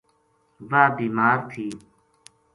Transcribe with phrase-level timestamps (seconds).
[0.69, 1.67] واہ بیمار تھی۔